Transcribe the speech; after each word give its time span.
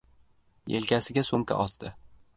Yelkasiga 0.75 1.25
sumka 1.31 1.63
osdi. 1.67 1.95